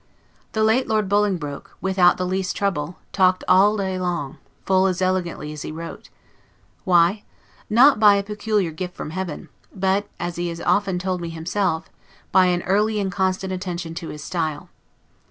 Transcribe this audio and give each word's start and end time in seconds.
The 0.53 0.63
late 0.63 0.87
Lord 0.87 1.07
Bolingbroke, 1.07 1.77
without 1.79 2.17
the 2.17 2.25
least 2.25 2.55
trouble, 2.55 2.97
talked 3.11 3.43
all 3.47 3.77
day 3.77 3.99
long, 3.99 4.39
full 4.65 4.87
as 4.87 4.99
elegantly 4.99 5.53
as 5.53 5.61
he 5.61 5.71
wrote. 5.71 6.09
Why? 6.85 7.21
Not 7.69 7.99
by 7.99 8.15
a 8.15 8.23
peculiar 8.23 8.71
gift 8.71 8.95
from 8.95 9.11
heaven; 9.11 9.49
but, 9.71 10.07
as 10.19 10.37
he 10.37 10.47
has 10.49 10.59
often 10.59 10.97
told 10.97 11.21
me 11.21 11.29
himself, 11.29 11.87
by 12.31 12.47
an 12.47 12.63
early 12.63 12.99
and 12.99 13.11
constant 13.11 13.53
attention 13.53 13.93
to 13.93 14.09
his 14.09 14.23
style. 14.23 14.69